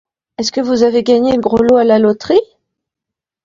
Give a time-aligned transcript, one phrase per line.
[0.39, 2.41] Est-ce que vous avez gagné le gros lot à la loterie?